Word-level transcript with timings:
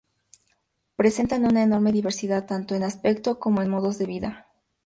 Presentan 0.95 1.45
una 1.45 1.61
enorme 1.61 1.91
diversidad, 1.91 2.47
tanto 2.47 2.73
en 2.73 2.81
aspecto 2.81 3.37
como 3.39 3.61
en 3.61 3.69
modos 3.69 3.99
de 3.99 4.07
vida. 4.07 4.47